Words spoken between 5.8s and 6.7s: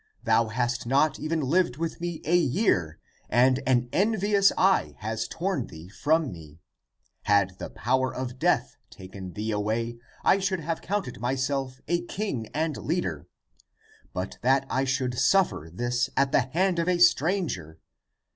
from me.